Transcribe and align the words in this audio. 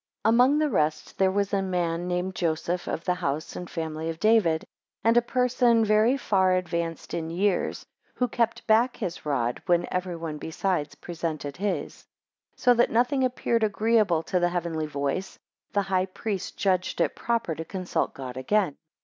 AMONG 0.25 0.57
the 0.57 0.67
rest 0.71 1.19
there 1.19 1.29
was 1.29 1.53
a 1.53 1.61
man 1.61 2.07
named 2.07 2.33
Joseph 2.33 2.87
of 2.87 3.03
the 3.05 3.13
house 3.13 3.55
and 3.55 3.69
family 3.69 4.09
of 4.09 4.19
David, 4.19 4.65
and 5.03 5.15
a 5.15 5.21
person 5.21 5.85
very 5.85 6.17
far 6.17 6.55
advanced 6.55 7.13
in 7.13 7.29
years, 7.29 7.85
who 8.15 8.27
kept 8.27 8.65
back 8.65 8.97
his 8.97 9.27
rod, 9.27 9.61
when 9.67 9.85
every 9.91 10.15
one 10.15 10.39
besides 10.39 10.95
presented 10.95 11.57
his. 11.57 12.01
2 12.53 12.57
So 12.61 12.73
that 12.73 12.89
when 12.89 12.95
nothing 12.95 13.23
appeared 13.23 13.63
agreeable 13.63 14.23
to 14.23 14.39
the 14.39 14.49
heavenly 14.49 14.87
voice, 14.87 15.37
the 15.71 15.83
high 15.83 16.07
priest 16.07 16.57
judged 16.57 16.99
it 16.99 17.15
proper 17.15 17.53
to 17.53 17.63
consult 17.63 18.15
God 18.15 18.37
again. 18.37 18.77